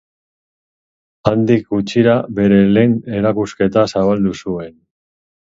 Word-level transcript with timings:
Handik 1.31 1.67
gutxira 1.73 2.15
bere 2.41 2.57
lehen 2.79 2.97
erakusketa 3.19 3.87
zabaldu 3.95 4.35
zuen. 4.43 4.75